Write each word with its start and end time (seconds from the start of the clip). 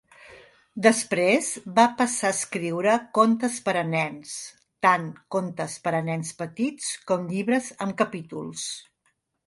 Després 0.85 1.49
va 1.75 1.85
passar 1.99 2.31
a 2.33 2.35
escriure 2.37 2.95
contes 3.19 3.59
per 3.69 3.77
a 3.83 3.85
nens, 3.91 4.33
tant 4.89 5.07
contes 5.37 5.79
per 5.87 5.97
a 5.99 6.03
nens 6.11 6.37
petits 6.45 6.93
com 7.13 7.33
llibres 7.33 7.73
amb 7.87 7.99
capítols. 8.05 8.71